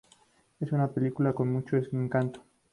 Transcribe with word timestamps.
Es 0.59 0.71
una 0.71 0.87
película 0.87 1.31
con 1.31 1.53
mucho 1.53 1.77
encanto. 1.77 2.41